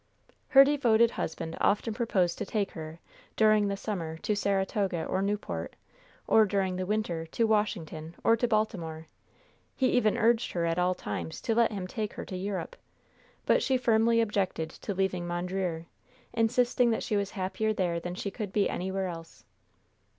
[0.47, 2.99] Her devoted husband often proposed to take her,
[3.35, 5.75] during the summer, to Saratoga or Newport;
[6.25, 9.05] or, during the winter, to Washington or to Baltimore;
[9.75, 12.75] he even urged her at all times to let him take her to Europe.
[13.45, 15.85] But she firmly objected to leaving Mondreer,
[16.33, 19.45] insisting that she was happier there than she could be anywhere else.